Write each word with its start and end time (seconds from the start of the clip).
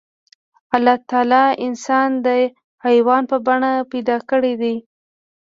الله 0.75 0.95
تعالی 1.09 1.43
انسان 1.65 2.09
د 2.25 2.27
حيوان 2.85 3.23
په 3.31 3.37
بڼه 3.45 3.71
پيدا 3.91 4.17
کړی 4.29 4.53
دی. 4.61 4.75